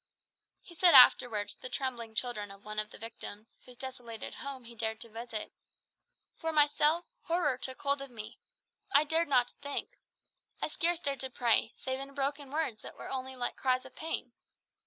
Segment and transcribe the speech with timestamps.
[0.63, 4.63] He said afterwards to the trembling children of one of the victims, whose desolated home
[4.63, 5.51] he dared to visit,
[6.39, 8.39] "For myself, horror took hold of me.
[8.91, 9.99] I dared not to think.
[10.59, 13.95] I scarce dared to pray, save in broken words that were only like cries of
[13.95, 14.31] pain.